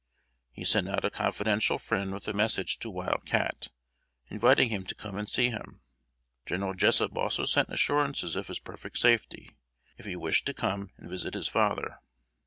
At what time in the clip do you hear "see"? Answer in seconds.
5.29-5.51